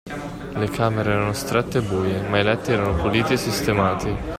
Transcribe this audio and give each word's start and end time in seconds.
Le 0.55 0.67
camere 0.71 1.11
erano 1.11 1.31
strette 1.31 1.77
e 1.77 1.81
buie, 1.83 2.27
ma 2.27 2.39
i 2.39 2.43
letti 2.43 2.71
erano 2.71 2.95
puliti 2.99 3.33
e 3.33 3.37
sistemati. 3.37 4.17